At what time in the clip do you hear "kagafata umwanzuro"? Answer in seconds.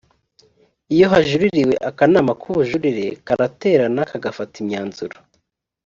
4.11-5.17